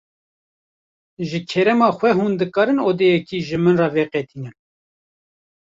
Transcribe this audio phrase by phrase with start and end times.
[1.27, 4.55] Ji kerema xwe hûn dikarin odeyekê ji min re veqetînin?